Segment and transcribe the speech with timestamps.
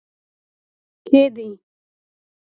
[1.05, 1.47] کې دی